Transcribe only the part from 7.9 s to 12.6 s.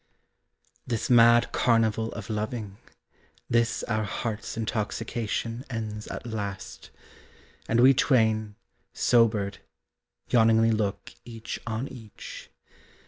twain, sobered, Yawningly look each on each.